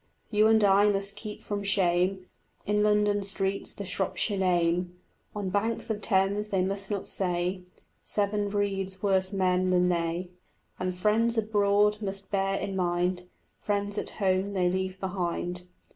[0.31, 2.25] You and I must keep from shame
[2.65, 4.97] In London streets the Shropshire name;
[5.35, 7.61] On banks of Thames they must not say
[8.01, 10.31] Severn breeds worse men than they;
[10.79, 13.29] And friends abroad must bear in mind
[13.61, 15.65] Friends at home they leave behind.